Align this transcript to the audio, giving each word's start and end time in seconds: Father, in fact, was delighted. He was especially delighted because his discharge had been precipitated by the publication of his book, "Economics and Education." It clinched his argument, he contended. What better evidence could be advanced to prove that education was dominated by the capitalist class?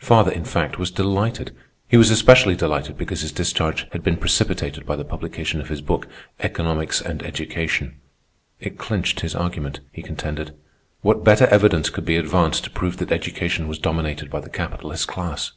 Father, 0.00 0.32
in 0.32 0.44
fact, 0.44 0.80
was 0.80 0.90
delighted. 0.90 1.54
He 1.86 1.96
was 1.96 2.10
especially 2.10 2.56
delighted 2.56 2.98
because 2.98 3.20
his 3.20 3.30
discharge 3.30 3.86
had 3.92 4.02
been 4.02 4.16
precipitated 4.16 4.84
by 4.84 4.96
the 4.96 5.04
publication 5.04 5.60
of 5.60 5.68
his 5.68 5.80
book, 5.80 6.08
"Economics 6.40 7.00
and 7.00 7.22
Education." 7.22 8.00
It 8.58 8.78
clinched 8.78 9.20
his 9.20 9.36
argument, 9.36 9.78
he 9.92 10.02
contended. 10.02 10.56
What 11.02 11.22
better 11.22 11.46
evidence 11.52 11.88
could 11.88 12.04
be 12.04 12.16
advanced 12.16 12.64
to 12.64 12.70
prove 12.70 12.96
that 12.96 13.12
education 13.12 13.68
was 13.68 13.78
dominated 13.78 14.28
by 14.28 14.40
the 14.40 14.50
capitalist 14.50 15.06
class? 15.06 15.52